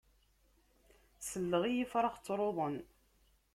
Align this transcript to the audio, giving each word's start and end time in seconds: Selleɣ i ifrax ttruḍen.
Selleɣ 1.27 1.63
i 1.67 1.73
ifrax 1.83 2.15
ttruḍen. 2.17 2.75